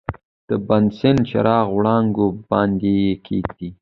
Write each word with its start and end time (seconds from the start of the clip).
د 0.49 0.51
بنسن 0.67 1.15
چراغ 1.29 1.67
وړانګو 1.75 2.27
باندې 2.49 2.89
یې 3.03 3.13
کیږدئ. 3.25 3.69